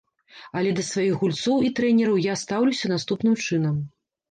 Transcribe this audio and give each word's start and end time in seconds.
Але 0.61 0.71
да 0.79 0.85
сваіх 0.91 1.13
гульцоў 1.25 1.61
і 1.67 1.69
трэнераў 1.81 2.17
я 2.31 2.39
стаўлюся 2.47 2.93
наступным 2.97 3.39
чынам. 3.47 3.81